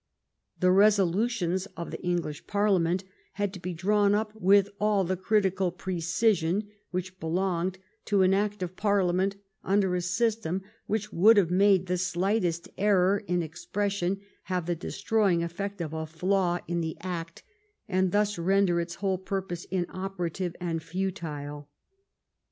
The 0.59 0.71
resolutions 0.71 1.67
of 1.77 1.91
the 1.91 2.01
English 2.01 2.47
Par 2.47 2.69
liament 2.69 3.03
had 3.33 3.53
to 3.53 3.59
be 3.59 3.71
drawn 3.75 4.15
up 4.15 4.33
with 4.33 4.67
all 4.79 5.03
the 5.03 5.15
critical 5.15 5.71
pre 5.71 5.99
cision 5.99 6.67
which 6.89 7.19
belonged 7.19 7.77
to 8.05 8.23
an 8.23 8.33
act 8.33 8.63
of 8.63 8.75
Parliament 8.75 9.35
under 9.63 9.93
a 9.95 10.01
system 10.01 10.63
which 10.87 11.13
would 11.13 11.37
have 11.37 11.51
made 11.51 11.85
the 11.85 11.99
slightest 11.99 12.67
error 12.79 13.21
in 13.27 13.43
ex 13.43 13.63
pression 13.63 14.19
have 14.45 14.65
the 14.65 14.73
destroying 14.75 15.43
effect 15.43 15.81
of 15.81 15.93
a 15.93 16.07
flaw 16.07 16.57
in 16.67 16.81
the 16.81 16.97
act, 17.01 17.43
and 17.87 18.11
thus 18.11 18.39
render 18.39 18.81
its 18.81 18.95
whole 18.95 19.19
purpose 19.19 19.65
inoperative 19.65 20.55
and 20.59 20.81
futile. 20.81 21.69